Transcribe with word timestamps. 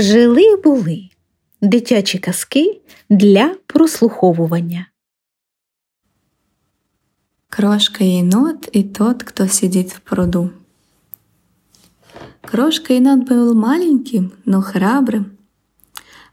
Жили 0.00 0.56
були 0.56 1.08
дитячі 1.60 2.18
казки 2.18 2.80
для 3.10 3.54
прослуховування. 3.66 4.86
Крошка 7.48 8.04
енот 8.04 8.68
и 8.76 8.82
тот, 8.82 9.22
кто 9.22 9.48
сидит 9.48 9.92
в 9.92 10.00
пруду. 10.00 10.50
Крошка 12.40 12.94
енот 12.94 13.28
был 13.28 13.54
маленьким, 13.54 14.32
но 14.46 14.62
храбрым. 14.62 15.24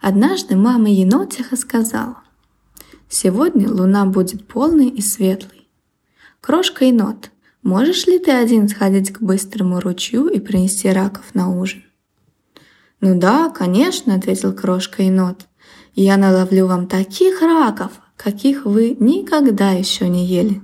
Однажды 0.01 0.55
мама 0.55 0.89
енотиха 0.89 1.57
сказала, 1.57 2.21
«Сегодня 3.09 3.69
луна 3.69 4.05
будет 4.05 4.47
полной 4.47 4.87
и 4.87 5.01
светлой. 5.01 5.67
Крошка 6.41 6.85
енот, 6.85 7.31
можешь 7.63 8.07
ли 8.07 8.19
ты 8.19 8.31
один 8.31 8.69
сходить 8.69 9.11
к 9.11 9.21
быстрому 9.21 9.81
ручью 9.81 10.27
и 10.27 10.39
принести 10.39 10.89
раков 10.89 11.35
на 11.35 11.49
ужин?» 11.49 11.86
«Ну 12.99 13.19
да, 13.19 13.49
конечно»,— 13.49 14.15
ответил 14.15 14.53
крошка 14.53 15.03
енот. 15.03 15.45
«Я 15.93 16.17
наловлю 16.17 16.67
вам 16.67 16.87
таких 16.87 17.41
раков, 17.41 17.91
каких 18.15 18.65
вы 18.65 18.95
никогда 18.99 19.71
еще 19.71 20.09
не 20.09 20.25
ели». 20.25 20.61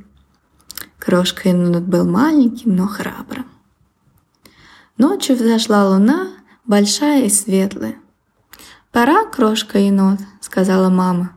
Крошка 0.97 1.49
енот 1.49 1.83
был 1.83 2.05
маленьким, 2.05 2.75
но 2.75 2.88
храбрым. 2.88 3.45
Ночью 4.97 5.35
взошла 5.35 5.89
луна, 5.89 6.29
большая 6.65 7.25
и 7.25 7.29
светлая. 7.29 7.95
«Пора, 8.91 9.25
крошка 9.25 9.79
енот»,— 9.79 10.19
сказала 10.41 10.89
мама. 10.89 11.33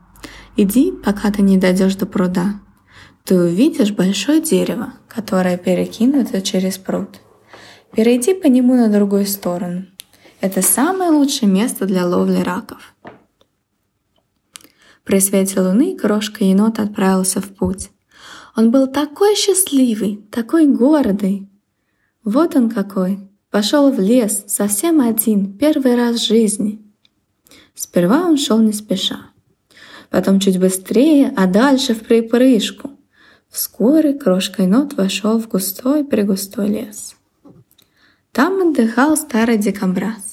«Иди, 0.56 0.92
пока 0.92 1.30
ты 1.30 1.42
не 1.42 1.58
дойдешь 1.58 1.96
до 1.96 2.06
пруда. 2.06 2.60
Ты 3.24 3.38
увидишь 3.38 3.92
большое 3.92 4.40
дерево, 4.40 4.94
которое 5.08 5.58
перекинуто 5.58 6.40
через 6.42 6.78
пруд. 6.78 7.20
Перейди 7.92 8.34
по 8.34 8.46
нему 8.46 8.74
на 8.74 8.88
другую 8.88 9.26
сторону. 9.26 9.86
Это 10.46 10.62
самое 10.62 11.10
лучшее 11.10 11.48
место 11.50 11.86
для 11.86 12.06
ловли 12.06 12.40
раков». 12.40 12.94
При 15.02 15.18
свете 15.18 15.60
луны 15.60 15.96
крошка 15.96 16.44
енот 16.44 16.78
отправился 16.78 17.40
в 17.40 17.48
путь. 17.48 17.90
Он 18.54 18.70
был 18.70 18.86
такой 18.86 19.34
счастливый, 19.34 20.24
такой 20.30 20.68
гордый. 20.68 21.48
Вот 22.22 22.54
он 22.54 22.70
какой. 22.70 23.28
Пошел 23.50 23.90
в 23.90 23.98
лес, 23.98 24.44
совсем 24.46 25.00
один, 25.00 25.58
первый 25.58 25.96
раз 25.96 26.20
в 26.20 26.26
жизни. 26.28 26.80
Сперва 27.74 28.24
он 28.28 28.36
шел 28.36 28.60
не 28.60 28.72
спеша. 28.72 29.30
Потом 30.10 30.38
чуть 30.38 30.60
быстрее, 30.60 31.34
а 31.36 31.48
дальше 31.48 31.92
в 31.92 32.04
припрыжку. 32.04 32.92
Вскоре 33.48 34.14
крошка 34.14 34.62
енот 34.62 34.94
вошел 34.94 35.40
в 35.40 35.48
густой 35.48 36.04
пригустой 36.04 36.68
лес. 36.68 37.16
Там 38.30 38.60
отдыхал 38.60 39.16
старый 39.16 39.58
дикобраз. 39.58 40.25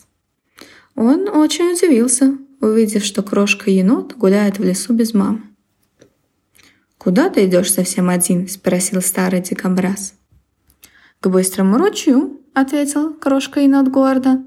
Он 0.96 1.28
очень 1.28 1.72
удивился, 1.72 2.38
увидев, 2.62 3.04
что 3.04 3.24
крошка 3.24 3.72
енот 3.72 4.16
гуляет 4.16 4.60
в 4.60 4.64
лесу 4.64 4.94
без 4.94 5.14
мамы. 5.14 5.42
«Куда 6.98 7.30
ты 7.30 7.46
идешь 7.46 7.74
совсем 7.74 8.10
один?»– 8.10 8.48
спросил 8.50 9.02
старый 9.02 9.42
дикобраз. 9.42 10.14
«К 11.20 11.28
быстрому 11.28 11.78
ручью»,– 11.78 12.42
ответил 12.54 13.14
крошка 13.14 13.60
енот 13.60 13.90
гордо. 13.90 14.44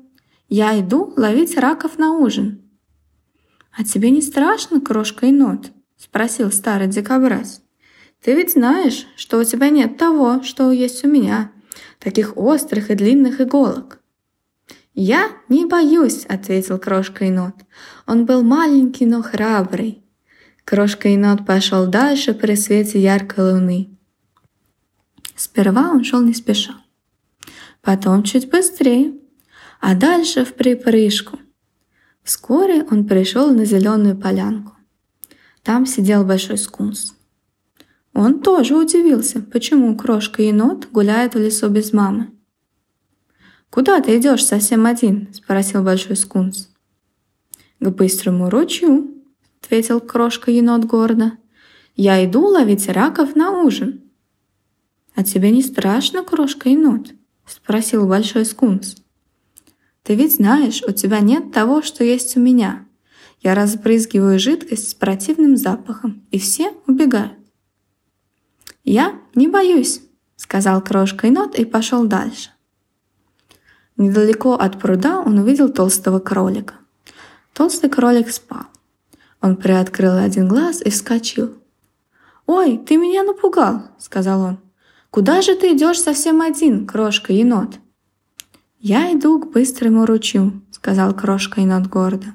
«Я 0.48 0.78
иду 0.80 1.12
ловить 1.16 1.58
раков 1.58 1.98
на 1.98 2.12
ужин». 2.16 2.62
«А 3.77 3.84
тебе 3.84 4.10
не 4.10 4.22
страшно, 4.22 4.81
крошка 4.81 5.27
енот?»– 5.27 5.72
спросил 5.98 6.50
старый 6.50 6.86
дикобраз. 6.86 7.60
«Ты 8.22 8.34
ведь 8.34 8.53
знаешь, 8.53 9.06
что 9.16 9.38
у 9.38 9.44
тебя 9.44 9.69
нет 9.69 9.98
того, 9.98 10.42
что 10.42 10.70
есть 10.70 11.05
у 11.05 11.08
меня, 11.08 11.53
таких 11.98 12.36
острых 12.38 12.91
и 12.91 12.94
длинных 12.94 13.41
иголок». 13.41 14.00
«Я 14.98 15.31
не 15.50 15.66
боюсь»,— 15.66 16.25
ответил 16.28 16.78
крошка 16.78 17.26
енот. 17.26 17.53
Он 18.06 18.25
был 18.25 18.43
маленький, 18.43 19.04
но 19.04 19.22
храбрый. 19.22 20.03
Крошка 20.65 21.10
енот 21.10 21.44
пошел 21.44 21.87
дальше 21.87 22.32
при 22.32 22.54
свете 22.54 22.98
яркой 22.98 23.53
луны. 23.53 23.91
Сперва 25.37 25.91
он 25.91 26.03
шел 26.03 26.22
не 26.22 26.32
спеша, 26.32 26.76
потом 27.82 28.22
чуть 28.22 28.48
быстрее, 28.48 29.12
а 29.82 29.94
дальше 29.94 30.47
в 30.47 30.54
припрыжку. 30.54 31.38
Вскоре 32.22 32.82
он 32.91 33.06
пришел 33.06 33.54
на 33.54 33.66
зеленую 33.66 34.16
полянку. 34.16 34.72
Там 35.62 35.84
сидел 35.84 36.25
большой 36.25 36.56
скунс. 36.56 37.15
Он 38.15 38.41
тоже 38.41 38.75
удивился, 38.75 39.43
почему 39.43 39.94
крошка 39.94 40.41
енот 40.41 40.88
гуляет 40.91 41.34
в 41.34 41.38
лесу 41.38 41.69
без 41.69 41.93
мамы. 41.93 42.31
«Куда 43.71 44.00
ты 44.00 44.16
идешь 44.19 44.44
совсем 44.44 44.87
один?»– 44.87 45.28
спросил 45.32 45.82
большой 45.82 46.16
скунс. 46.16 46.71
«К 47.81 47.91
быстрому 47.91 48.49
ручью», 48.49 49.16
ответил 49.66 50.00
крошка 50.00 50.53
енот 50.53 50.84
гордо. 50.84 51.32
«Я 51.97 52.25
иду 52.25 52.47
ловить 52.47 52.88
раков 52.88 53.34
на 53.34 53.62
ужин». 53.62 54.03
«А 55.16 55.25
тебе 55.25 55.50
не 55.50 55.62
страшно, 55.62 56.22
крошка 56.22 56.69
енот?»— 56.69 57.15
спросил 57.47 58.06
большой 58.06 58.44
скунс. 58.44 58.97
«Ты 60.05 60.15
ведь 60.15 60.37
знаешь, 60.37 60.82
у 60.87 60.93
тебя 60.93 61.19
нет 61.19 61.53
того, 61.53 61.82
что 61.82 62.05
есть 62.05 62.37
у 62.37 62.41
меня. 62.41 62.87
Я 63.41 63.55
разбрызгиваю 63.56 64.38
жидкость 64.38 64.91
с 64.91 64.94
противным 64.94 65.56
запахом, 65.56 66.25
и 66.31 66.38
все 66.38 66.72
убегают». 66.87 67.38
«Я 68.84 69.21
не 69.34 69.49
боюсь»,— 69.49 70.00
сказал 70.37 70.81
крошка 70.81 71.26
енот 71.26 71.59
и 71.59 71.65
пошел 71.65 72.05
дальше. 72.06 72.50
Недалеко 73.96 74.54
от 74.54 74.78
пруда 74.78 75.20
он 75.20 75.38
увидел 75.38 75.68
толстого 75.70 76.18
кролика. 76.18 76.74
Толстый 77.52 77.88
кролик 77.88 78.30
спал. 78.30 78.64
Он 79.40 79.56
приоткрыл 79.56 80.16
один 80.18 80.48
глаз 80.48 80.82
и 80.82 80.90
вскочил. 80.90 81.54
«Ой, 82.46 82.78
ты 82.78 82.96
меня 82.96 83.22
напугал!»— 83.22 83.82
сказал 83.98 84.40
он. 84.42 84.58
«Куда 85.10 85.40
же 85.40 85.54
ты 85.56 85.72
идешь 85.72 86.00
совсем 86.00 86.42
один, 86.42 86.86
крошка-енот?» 86.86 87.78
«Я 88.78 89.12
иду 89.12 89.40
к 89.40 89.50
быстрому 89.50 90.04
ручью»,— 90.04 90.62
сказал 90.70 91.14
крошка-енот 91.14 91.86
гордо. 91.86 92.26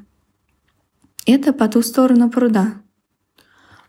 «Это 1.25 1.53
по 1.53 1.67
ту 1.67 1.81
сторону 1.81 2.29
пруда». 2.29 2.73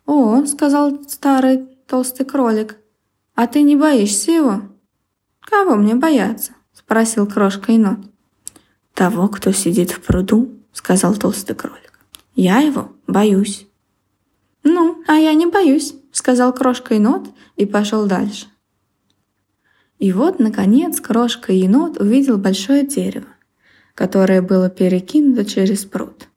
«О»,— 0.05 0.45
сказал 0.47 1.03
старый 1.09 1.67
толстый 1.87 2.25
кролик,— 2.25 2.77
«а 3.35 3.47
ты 3.47 3.63
не 3.63 3.77
боишься 3.77 4.31
его?» 4.31 4.63
«Кого 5.41 5.77
мне 5.77 5.95
бояться?»— 5.95 6.53
спросил 6.93 7.27
крошка-енот. 7.27 8.01
«Того, 8.93 9.29
кто 9.29 9.51
сидит 9.51 9.93
в 9.93 10.03
пруду»,— 10.03 10.51
сказал 10.75 11.15
толстый 11.15 11.57
кролик. 11.57 11.99
Я 12.35 12.59
его 12.59 12.93
боюсь. 13.07 13.67
Ну, 14.63 15.03
а 15.07 15.15
я 15.15 15.33
не 15.33 15.47
боюсь, 15.47 15.95
сказал 16.13 16.53
крошка 16.53 16.93
енот 16.93 17.31
и 17.57 17.65
пошел 17.65 18.05
дальше. 18.05 18.45
И 20.01 20.13
вот, 20.13 20.39
наконец, 20.39 21.01
крошка 21.01 21.55
енот 21.55 21.99
увидел 21.99 22.37
большое 22.37 22.87
дерево, 22.87 23.29
которое 23.95 24.43
было 24.43 24.69
перекинуто 24.69 25.47
через 25.47 25.87
пруд. 25.87 26.29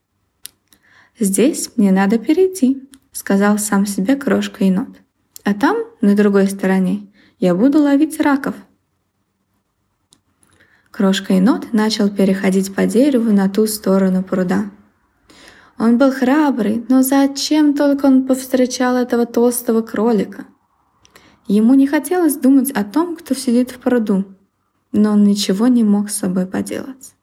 «Здесь 1.20 1.72
мне 1.76 1.92
надо 1.92 2.18
перейти»,— 2.18 2.82
сказал 3.12 3.58
сам 3.58 3.86
себе 3.86 4.16
крошка 4.16 4.64
енот. 4.64 5.02
«А 5.44 5.54
там, 5.54 5.76
на 6.00 6.16
другой 6.16 6.48
стороне, 6.48 7.08
я 7.40 7.54
буду 7.54 7.80
ловить 7.80 8.22
раков». 8.22 8.56
Крошка 10.96 11.34
енот 11.34 11.74
начал 11.74 12.10
переходить 12.10 12.74
по 12.74 12.86
дереву 12.86 13.32
на 13.32 13.50
ту 13.50 13.68
сторону 13.68 14.24
пруда— 14.24 14.72
он 15.78 15.98
был 15.98 16.12
храбрый, 16.12 16.86
но 16.88 17.02
зачем 17.02 17.74
только 17.74 18.06
он 18.06 18.26
повстречал 18.26 18.96
этого 18.96 19.26
толстого 19.26 19.82
кролика? 19.82 20.46
Ему 21.48 21.74
не 21.74 21.86
хотелось 21.86 22.38
думать 22.38 22.72
о 22.72 22.84
том, 22.84 23.16
кто 23.16 23.36
сидит 23.36 23.72
в 23.72 23.80
пруду, 23.80 24.24
но 24.92 25.12
он 25.12 25.24
ничего 25.24 25.68
не 25.68 25.84
мог 25.84 26.10
с 26.10 26.16
собой 26.16 26.46
поделать. 26.46 27.14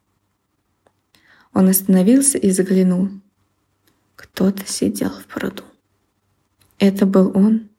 Он 1.55 1.69
остановился 1.69 2.39
и 2.39 2.51
заглянул. 2.51 3.09
Кто-то 4.17 4.63
сидел 4.67 5.11
в 5.11 5.25
пруду. 5.27 5.65
Это 6.79 7.07
был 7.07 7.33
он. 7.35 7.71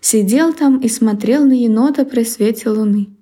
Сидел 0.00 0.54
там 0.54 0.78
и 0.80 0.88
смотрел 0.88 1.44
на 1.44 1.52
енота 1.52 2.04
при 2.04 2.24
свете 2.24 2.70
луны. 2.70 3.15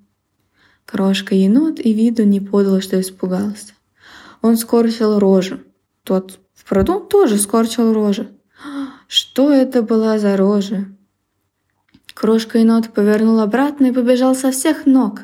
Крошка 0.85 1.33
енот 1.33 1.79
и 1.79 1.93
виду 1.93 2.23
не 2.23 2.39
подал, 2.39 2.79
что 2.81 2.99
испугался. 2.99 3.73
Он 4.41 4.57
скорчил 4.57 5.19
рожу. 5.19 5.59
Тот 6.03 6.39
в 6.53 6.69
пруду 6.69 6.99
тоже 6.99 7.37
скорчил 7.37 7.93
рожи. 7.93 8.31
Что 9.07 9.51
это 9.51 9.81
была 9.81 10.19
за 10.19 10.37
рожа? 10.37 10.85
Крошка 12.13 12.59
енот 12.59 12.93
повернул 12.93 13.39
обратно 13.39 13.87
и 13.87 13.91
побежал 13.91 14.35
со 14.35 14.51
всех 14.51 14.85
ног. 14.85 15.21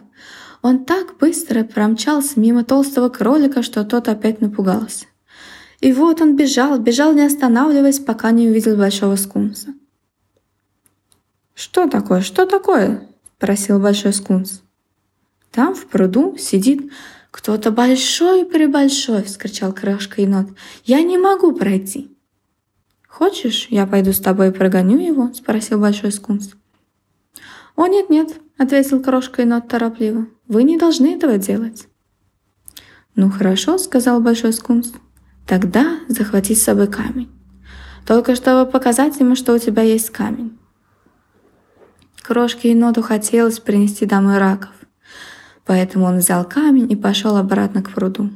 Он 0.61 0.85
так 0.85 1.17
быстро 1.17 1.63
промчался 1.63 2.39
мимо 2.39 2.63
толстого 2.63 3.09
кролика, 3.09 3.63
что 3.63 3.83
тот 3.83 4.07
опять 4.07 4.41
напугался. 4.41 5.05
И 5.79 5.93
вот 5.93 6.21
он 6.21 6.35
бежал, 6.35 6.77
бежал 6.77 7.13
не 7.13 7.23
останавливаясь, 7.23 7.99
пока 7.99 8.31
не 8.31 8.49
увидел 8.49 8.75
большого 8.77 9.15
скунса. 9.15 9.73
«Что 11.55 11.87
такое? 11.87 12.21
Что 12.21 12.45
такое?»– 12.45 13.07
просил 13.39 13.79
большой 13.79 14.13
скунс. 14.13 14.61
Там 15.51 15.75
в 15.75 15.85
пруду 15.87 16.37
сидит 16.37 16.91
«Кто-то 17.31 17.71
большой-пребольшой!»— 17.71 19.23
вскричал 19.25 19.73
крошка 19.73 20.21
енот. 20.21 20.47
«Я 20.83 21.01
не 21.01 21.17
могу 21.17 21.53
пройти!» 21.53 22.15
«Хочешь, 23.07 23.67
я 23.69 23.87
пойду 23.87 24.11
с 24.11 24.19
тобой 24.19 24.49
и 24.49 24.51
прогоню 24.51 24.99
его?»— 24.99 25.31
спросил 25.33 25.79
большой 25.79 26.11
скунс. 26.11 26.51
«О, 27.75 27.87
нет-нет»,— 27.87 28.35
ответил 28.57 29.01
крошка 29.01 29.41
енот 29.41 29.69
торопливо. 29.69 30.27
«Вы 30.47 30.63
не 30.63 30.77
должны 30.77 31.15
этого 31.15 31.37
делать». 31.37 31.87
«Ну 33.15 33.29
хорошо»,— 33.29 33.77
сказал 33.79 34.21
большой 34.21 34.53
скунс. 34.53 34.93
«Тогда 35.47 35.99
захвати 36.07 36.53
с 36.53 36.63
собой 36.63 36.87
камень. 36.87 37.29
Только 38.05 38.35
чтобы 38.35 38.69
показать 38.69 39.19
ему, 39.19 39.35
что 39.35 39.53
у 39.53 39.57
тебя 39.57 39.83
есть 39.83 40.09
камень». 40.09 40.57
Крошке 42.21 42.71
еноту 42.71 43.01
хотелось 43.01 43.59
принести 43.59 44.05
домой 44.05 44.37
раков, 44.37 44.71
поэтому 45.65 46.05
он 46.05 46.17
взял 46.17 46.43
камень 46.43 46.91
и 46.91 46.95
пошел 46.95 47.37
обратно 47.37 47.81
к 47.81 47.91
пруду. 47.91 48.29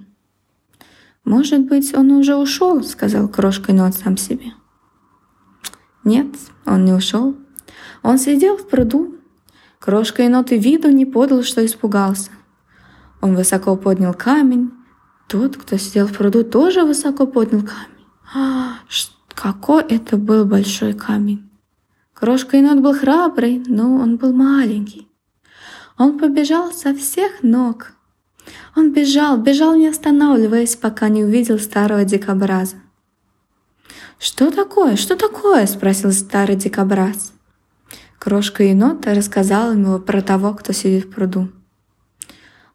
«Может 1.23 1.61
быть, 1.61 1.93
он 1.95 2.11
уже 2.11 2.35
ушел»,— 2.35 2.83
сказал 2.83 3.27
крошка 3.27 3.71
енот 3.71 3.95
сам 3.95 4.17
себе. 4.17 4.53
Нет, 6.05 6.27
он 6.65 6.85
не 6.85 6.93
ушел. 6.93 7.35
Он 8.03 8.19
сидел 8.19 8.57
в 8.57 8.69
пруду. 8.69 9.15
Крошка 9.79 10.23
енот 10.23 10.51
и 10.51 10.57
виду 10.57 10.89
не 10.89 11.05
подал, 11.05 11.41
что 11.41 11.65
испугался. 11.65 12.29
Он 13.21 13.35
высоко 13.35 13.75
поднял 13.75 14.13
камень. 14.13 14.71
Тот, 15.27 15.57
кто 15.57 15.77
сидел 15.77 16.07
в 16.07 16.13
пруду, 16.15 16.43
тоже 16.43 16.83
высоко 16.83 17.25
поднял 17.25 17.61
камень. 17.61 18.05
А, 18.35 18.75
какой 19.33 19.83
это 19.83 20.17
был 20.17 20.45
большой 20.45 20.93
камень! 20.93 21.49
Крошка 22.13 22.57
енот 22.57 22.79
был 22.81 22.93
храбрый, 22.93 23.63
но 23.65 23.95
он 23.95 24.17
был 24.17 24.31
маленький. 24.31 25.04
Он 25.97 26.19
побежал 26.19 26.71
со 26.73 26.93
всех 26.93 27.41
ног. 27.41 27.93
Он 28.75 28.91
бежал, 28.91 29.37
бежал 29.37 29.75
не 29.75 29.87
останавливаясь, 29.87 30.75
пока 30.75 31.07
не 31.07 31.23
увидел 31.23 31.57
старого 31.57 32.03
дикобраза. 32.03 32.75
«Что 34.19 34.51
такое? 34.51 34.95
Что 34.95 35.15
такое?»— 35.15 35.65
спросил 35.67 36.11
старый 36.11 36.55
дикобраз. 36.55 37.33
Крошка 38.19 38.63
енота 38.63 39.13
рассказала 39.13 39.73
ему 39.73 39.99
про 39.99 40.21
того, 40.21 40.53
кто 40.53 40.73
сидит 40.73 41.05
в 41.05 41.11
пруду. 41.11 41.49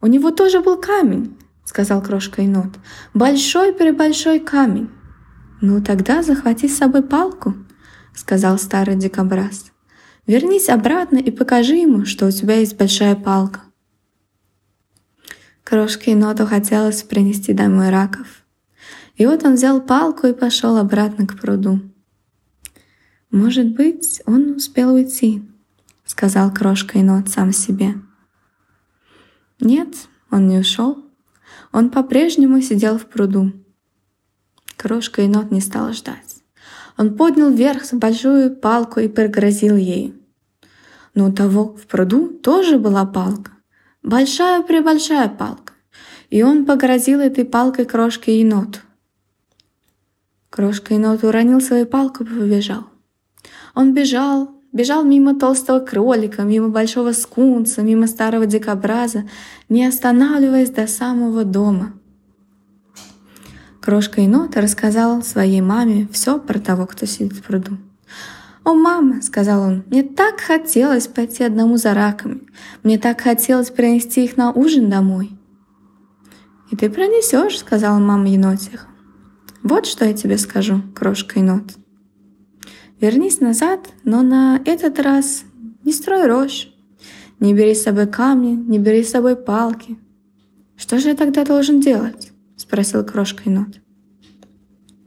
«У 0.01 0.07
него 0.07 0.31
тоже 0.31 0.61
был 0.61 0.77
камень»,— 0.77 1.37
сказал 1.65 2.03
крошка 2.03 2.43
енот. 2.43 2.79
«Большой-пребольшой 3.15 4.41
камень». 4.41 4.91
«Ну 5.61 5.83
тогда 5.83 6.23
захвати 6.23 6.69
с 6.69 6.79
собой 6.79 7.03
палку»,— 7.03 7.55
сказал 8.15 8.59
старый 8.59 8.97
дикобраз. 8.97 9.70
«Вернись 10.31 10.69
обратно 10.69 11.19
и 11.19 11.33
покажи 11.33 11.75
ему, 11.75 12.05
что 12.05 12.29
у 12.29 12.31
тебя 12.31 12.55
есть 12.55 12.77
большая 12.77 13.17
палка». 13.17 13.63
Крошке 15.65 16.13
еноту 16.13 16.47
хотелось 16.47 17.03
принести 17.03 17.53
домой 17.53 17.91
раков. 17.91 18.29
И 19.17 19.27
вот 19.27 19.45
он 19.45 19.55
взял 19.55 19.81
палку 19.81 20.29
и 20.29 20.33
пошел 20.33 20.77
обратно 20.77 21.27
к 21.27 21.37
пруду. 21.37 21.81
«Может 23.33 23.75
быть, 23.75 24.23
он 24.25 24.53
успел 24.53 24.95
уйти»,— 24.95 25.43
сказал 26.05 26.55
крошка 26.55 27.01
енот 27.01 27.29
сам 27.29 27.53
себе. 27.53 27.97
Нет, 29.59 29.89
он 30.31 30.47
не 30.47 30.59
ушел. 30.59 31.05
Он 31.73 31.91
по-прежнему 31.91 32.61
сидел 32.63 32.99
в 32.99 33.07
пруду. 33.07 33.53
Крошка 34.77 35.23
енот 35.23 35.51
не 35.51 35.61
стал 35.61 35.93
ждать. 35.93 36.45
Он 36.97 37.17
поднял 37.17 37.51
вверх 37.51 37.93
большую 37.95 38.55
палку 38.55 39.01
и 39.01 39.09
пригрозил 39.09 39.75
ею. 39.75 40.20
Но 41.15 41.29
у 41.29 41.33
того 41.33 41.77
в 41.77 41.87
пруду 41.87 42.29
тоже 42.29 42.79
была 42.79 43.05
палка. 43.05 43.53
Большая-пребольшая 44.03 45.29
палка. 45.29 45.75
И 46.31 46.43
он 46.43 46.65
погрозил 46.65 47.21
этой 47.21 47.45
палкой 47.45 47.85
крошке 47.85 48.41
еноту. 48.41 48.81
Крошка 50.49 50.95
енот 50.95 51.25
уронил 51.25 51.61
свою 51.61 51.87
палку 51.87 52.25
и 52.25 52.27
побежал. 52.27 52.87
Он 53.75 53.95
бежал, 53.95 54.51
бежал 54.73 55.05
мимо 55.05 55.39
толстого 55.39 55.81
кролика, 55.81 56.43
мимо 56.43 56.69
большого 56.69 57.13
скунса, 57.13 57.83
мимо 57.83 58.07
старого 58.07 58.47
дикобраза, 58.47 59.29
не 59.69 59.87
останавливаясь 59.87 60.71
до 60.71 60.87
самого 60.87 61.45
дома. 61.45 61.93
Крошка 63.81 64.21
енот 64.21 64.57
рассказал 64.57 65.23
своей 65.23 65.61
маме 65.61 66.09
все 66.13 66.39
про 66.39 66.59
того, 66.59 66.87
кто 66.87 67.07
сидит 67.07 67.33
в 67.33 67.43
пруду. 67.43 67.79
«О, 68.71 68.75
мама!»— 68.75 69.21
сказал 69.23 69.63
он,— 69.63 69.85
«мне 69.91 70.05
так 70.05 70.39
хотелось 70.41 71.09
пойти 71.09 71.43
одному 71.43 71.77
за 71.77 71.93
раками. 71.93 72.43
Мне 72.85 72.99
так 72.99 73.21
хотелось 73.21 73.71
принести 73.71 74.25
их 74.25 74.37
на 74.37 74.53
ужин 74.53 74.89
домой». 74.89 75.33
«И 76.71 76.77
ты 76.77 76.89
принесешь»,— 76.89 77.59
сказала 77.61 77.99
мама 77.99 78.29
енотиха. 78.29 78.87
Вот 79.63 79.87
что 79.87 80.05
я 80.05 80.15
тебе 80.15 80.39
скажу, 80.39 80.83
крошка 80.95 81.39
енот. 81.39 81.65
Вернись 83.01 83.41
назад, 83.41 83.91
но 84.05 84.23
на 84.23 84.61
этот 84.65 85.01
раз 85.01 85.43
не 85.85 85.93
строй 85.93 86.27
рожь. 86.27 86.73
Не 87.41 87.55
бери 87.55 87.75
с 87.75 87.83
собой 87.83 88.07
камни, 88.07 88.53
не 88.53 88.79
бери 88.79 89.03
с 89.03 89.11
собой 89.11 89.37
палки. 89.37 89.99
Что 90.77 90.99
же 90.99 91.09
я 91.09 91.17
тогда 91.17 91.45
должен 91.45 91.81
делать? 91.81 92.33
Спросил 92.57 93.05
крошка 93.05 93.43
енот. 93.47 93.81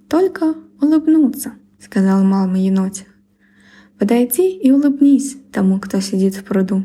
Только 0.09 0.56
улыбнуться, 0.81 1.54
сказал 1.80 2.24
мама 2.24 2.59
енотик. 2.59 3.12
Подойди 4.04 4.52
и 4.58 4.70
улыбнись 4.70 5.38
тому, 5.54 5.80
кто 5.80 6.02
сидит 6.02 6.36
в 6.36 6.44
пруду. 6.44 6.84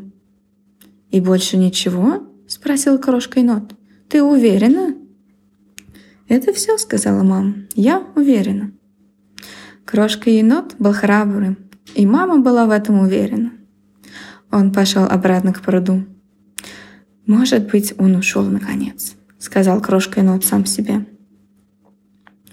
И 1.11 1.19
больше 1.19 1.57
ничего? 1.57 2.23
Спросил 2.47 2.97
крошка 2.97 3.41
енот. 3.41 3.75
Ты 4.07 4.23
уверена? 4.23 4.95
«Это 6.29 6.53
все»,— 6.53 6.77
сказала 6.77 7.21
мама. 7.23 7.55
«Я 7.75 8.07
уверена». 8.15 8.71
Крошка-енот 9.83 10.75
был 10.79 10.93
храбрым, 10.93 11.57
и 11.93 12.05
мама 12.05 12.39
была 12.39 12.65
в 12.65 12.71
этом 12.71 13.01
уверена. 13.01 13.51
Он 14.49 14.71
пошел 14.71 15.03
обратно 15.03 15.51
к 15.51 15.61
пруду. 15.61 16.05
«Может 17.25 17.69
быть, 17.69 17.93
он 17.97 18.15
ушел 18.15 18.43
наконец»,— 18.43 19.17
сказал 19.39 19.81
крошка-енот 19.81 20.45
сам 20.45 20.65
себе. 20.65 21.05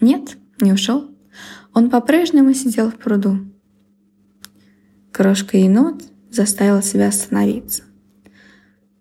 Нет, 0.01 0.37
не 0.61 0.73
ушел. 0.73 1.09
Он 1.73 1.89
по-прежнему 1.89 2.53
сидел 2.53 2.91
в 2.91 2.97
пруду. 2.97 3.39
Крошка-енот 5.17 6.03
заставил 6.31 6.83
себя 6.83 7.09
остановиться. 7.09 7.85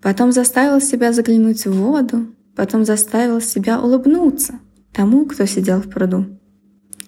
Потом 0.01 0.31
заставил 0.31 0.79
себя 0.79 1.12
заглянуть 1.12 1.65
в 1.65 1.74
воду, 1.74 2.27
потом 2.55 2.86
заставил 2.86 3.41
себя 3.41 3.81
улыбнуться 3.81 4.60
тому, 4.93 5.25
кто 5.25 5.45
сидел 5.45 5.81
в 5.81 5.89
пруду. 5.89 6.25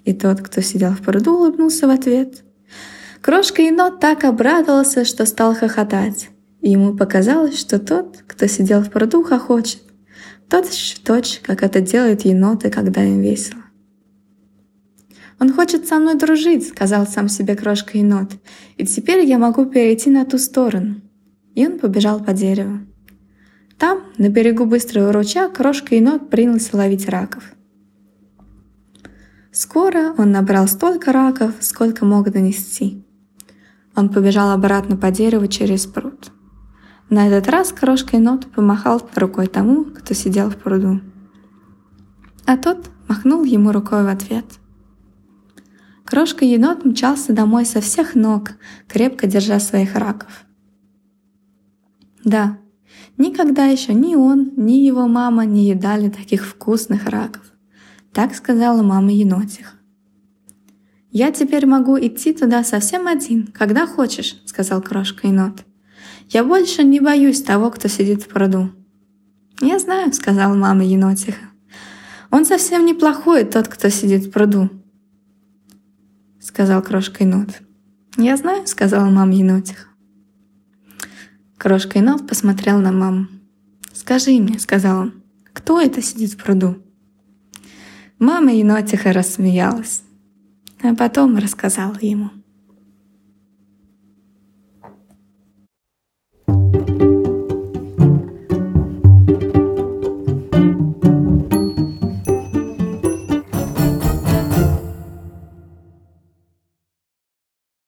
И 0.03 0.13
тот, 0.13 0.41
кто 0.41 0.59
сидел 0.59 0.91
в 0.91 1.01
пруду, 1.01 1.37
улыбнулся 1.37 1.87
в 1.87 1.89
ответ. 1.89 2.43
Крошка 3.21 3.61
енот 3.61 4.01
так 4.01 4.25
обрадовался, 4.25 5.05
что 5.05 5.25
стал 5.25 5.55
хохотать. 5.55 6.27
И 6.59 6.71
ему 6.71 6.93
показалось, 6.93 7.57
что 7.57 7.79
тот, 7.79 8.25
кто 8.27 8.47
сидел 8.47 8.81
в 8.81 8.91
пруду, 8.91 9.23
хохочет. 9.23 9.83
Точь 10.49 10.95
в 10.95 11.05
точь, 11.05 11.39
как 11.43 11.63
это 11.63 11.79
делают 11.79 12.25
еноты, 12.25 12.69
когда 12.69 13.05
им 13.05 13.21
весело. 13.21 13.61
«Он 15.39 15.53
хочет 15.53 15.87
со 15.87 15.99
мной 15.99 16.15
дружить»,— 16.15 16.67
сказал 16.69 17.05
сам 17.05 17.29
себе 17.29 17.55
крошка 17.55 17.97
енот. 17.97 18.31
«И 18.77 18.85
теперь 18.85 19.25
я 19.25 19.37
могу 19.37 19.65
перейти 19.65 20.09
на 20.09 20.25
ту 20.25 20.37
сторону». 20.37 21.01
И 21.53 21.65
он 21.65 21.79
побежал 21.79 22.23
по 22.23 22.33
дереву. 22.33 22.79
Там, 23.77 24.01
на 24.17 24.29
берегу 24.29 24.65
быстрого 24.65 25.13
ручья, 25.13 25.49
крошка 25.49 25.95
енот 25.95 26.29
принялся 26.29 26.75
ловить 26.75 27.07
раков. 27.07 27.43
Скоро 29.51 30.13
он 30.17 30.31
набрал 30.31 30.67
столько 30.67 31.11
раков, 31.11 31.51
сколько 31.59 32.05
мог 32.05 32.31
донести. 32.31 33.03
Он 33.95 34.09
побежал 34.09 34.51
обратно 34.51 34.97
по 34.97 35.11
дереву 35.11 35.47
через 35.47 35.85
пруд. 35.85 36.31
На 37.09 37.27
этот 37.27 37.49
раз 37.49 37.71
крошка 37.71 38.17
енот 38.17 38.47
помахал 38.51 39.07
рукой 39.15 39.47
тому, 39.47 39.85
кто 39.85 40.13
сидел 40.13 40.49
в 40.49 40.57
пруду. 40.57 41.01
А 42.45 42.57
тот 42.57 42.89
махнул 43.07 43.43
ему 43.43 43.71
рукой 43.71 44.03
в 44.03 44.07
ответ. 44.07 44.45
Крошка 46.07 46.45
енот 46.45 46.85
мчался 46.85 47.33
домой 47.33 47.65
со 47.65 47.81
всех 47.81 48.15
ног, 48.15 48.51
крепко 48.87 49.27
держа 49.27 49.59
своих 49.59 49.93
раков. 49.93 50.45
Да, 52.23 52.59
никогда 53.17 53.65
еще 53.65 53.93
ни 53.93 54.15
он, 54.15 54.53
ни 54.55 54.85
его 54.85 55.05
мама 55.07 55.43
не 55.43 55.67
едали 55.67 56.09
таких 56.09 56.45
вкусных 56.45 57.07
раков. 57.07 57.43
Так 58.13 58.35
сказала 58.35 58.81
мама 58.83 59.11
енотиха. 59.11 59.73
«Я 61.11 61.31
теперь 61.31 61.65
могу 61.65 61.99
идти 61.99 62.31
туда 62.31 62.63
совсем 62.63 63.05
один, 63.07 63.47
когда 63.47 63.85
хочешь»,— 63.85 64.41
сказал 64.45 64.81
крошка 64.81 65.27
енот. 65.27 65.65
«Я 66.29 66.45
больше 66.45 66.85
не 66.85 67.01
боюсь 67.01 67.41
того, 67.41 67.69
кто 67.69 67.89
сидит 67.89 68.23
в 68.23 68.27
пруду». 68.29 68.71
«Я 69.59 69.77
знаю»,— 69.77 70.13
сказала 70.13 70.53
мама 70.53 70.85
енотиха. 70.85 71.49
«Он 72.31 72.45
совсем 72.45 72.85
неплохой, 72.85 73.43
тот, 73.43 73.67
кто 73.67 73.89
сидит 73.89 74.27
в 74.27 74.31
пруду»,— 74.31 74.69
сказал 76.47 76.81
крошка 76.81 77.25
енот. 77.25 77.61
«Я 78.17 78.37
знаю»,— 78.37 78.65
сказала 78.67 79.09
мама 79.09 79.33
енотиха. 79.33 79.89
Крошка 81.57 81.99
енот 81.99 82.25
посмотрел 82.25 82.79
на 82.79 82.93
маму. 82.93 83.27
«Скажи 83.93 84.39
мне»,— 84.39 84.57
сказал 84.59 85.01
он,— 85.01 85.23
кто 85.53 85.81
это 85.81 86.01
сидит 86.01 86.31
в 86.31 86.37
пруду?» 86.37 86.77
Мама 88.17 88.53
енотиха 88.53 89.11
рассмеялась, 89.11 90.03
а 90.81 90.95
потом 90.95 91.37
рассказала 91.37 91.97
ему. 91.99 92.29